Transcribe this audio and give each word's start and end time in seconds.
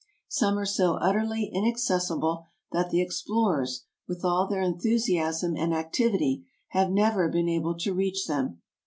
Some 0.29 0.57
are 0.57 0.65
so 0.65 0.95
utterly 0.95 1.51
inaccessible 1.53 2.47
that 2.71 2.89
the 2.89 3.03
explorers, 3.03 3.83
with 4.07 4.25
all 4.25 4.47
their 4.47 4.63
enthusiasm 4.63 5.55
and 5.55 5.75
activity, 5.75 6.47
have 6.69 6.89
never 6.89 7.29
been 7.29 7.47
able 7.47 7.77
to 7.77 7.93
reach 7.93 8.25
them. 8.25 8.61